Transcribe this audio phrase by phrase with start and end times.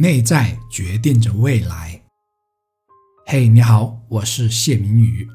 [0.00, 2.00] 内在决定着未来。
[3.26, 5.26] 嘿，你好，我是谢明宇，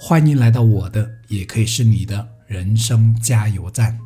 [0.00, 3.96] 欢迎来到我的，也可以是你的人生加油站。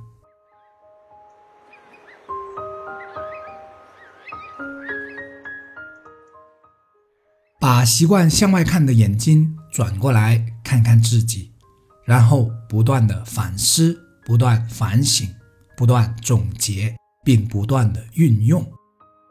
[7.58, 11.54] 把习惯向外看的眼睛转过来看看自己，
[12.04, 15.26] 然后不断的反思，不断反省，
[15.74, 18.70] 不断总结，并不断的运用。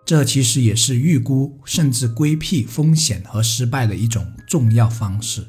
[0.05, 5.47] 这其实也是预估甚至规避风险和失败的一种重要方式。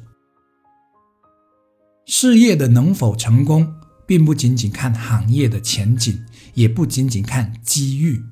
[2.07, 3.75] 事业的能否成功，
[4.07, 6.25] 并不仅仅看行业的前景，
[6.55, 8.23] 也不仅仅看机遇，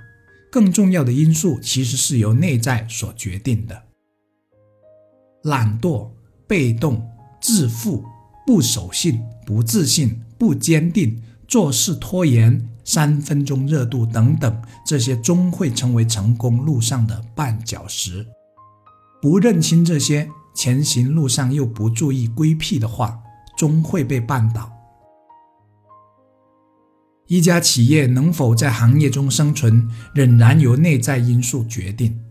[0.52, 3.84] 更重要的因素其实是由内在所决定的。
[5.44, 6.10] 懒惰、
[6.48, 7.08] 被动、
[7.40, 8.04] 自负、
[8.48, 12.68] 不守信、不自信、不坚定、做事拖延。
[12.86, 18.26] 三分钟热度等等，这些终会成为成功路上的绊脚石。
[19.22, 23.20] 不认清这些，前行路上又不注意规避的话，
[23.58, 24.72] 终会被绊倒。
[27.28, 32.22] 一家企业能否在行业中生存，仍然由内在因素决定。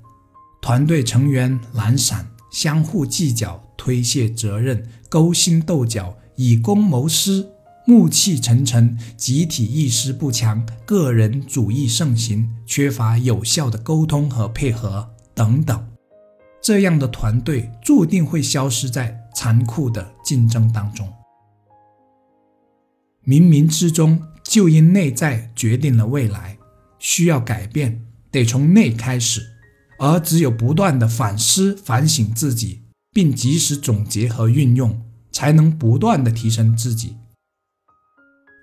[0.62, 7.53] 团队成员懒散，相互计较，推卸责任，勾心斗角，以公谋私。
[7.86, 15.86] 暮气沉沉，集体意识不强，个人主义盛行，缺乏有效的沟通和配合等等，
[16.62, 21.06] 这样的团队注定会消失在残酷的竞争当中。
[23.26, 26.56] 冥冥之中，就因内在决定了未来，
[26.98, 29.42] 需要改变，得从内开始，
[29.98, 32.80] 而只有不断的反思、反省自己，
[33.12, 37.16] 并及时总结和运用，才能不断的提升自己。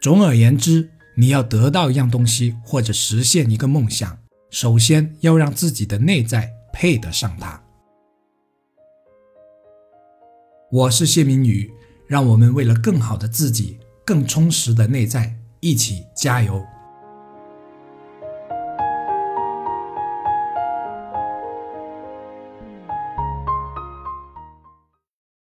[0.01, 4.17] 总而言之，你要得到一样东西或者实现一个梦想，
[4.49, 7.61] 首先要让自己的内在配得上它。
[10.71, 11.71] 我是谢明宇，
[12.07, 16.65] 让我们为了更好的自己、更充实的内在，一起加油。